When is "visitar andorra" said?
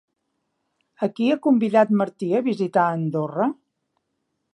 2.47-3.47